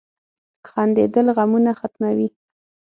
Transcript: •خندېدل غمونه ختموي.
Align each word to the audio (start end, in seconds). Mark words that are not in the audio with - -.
•خندېدل 0.69 1.27
غمونه 1.37 1.71
ختموي. 1.79 2.29